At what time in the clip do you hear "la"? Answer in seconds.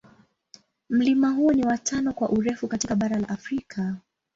3.19-3.29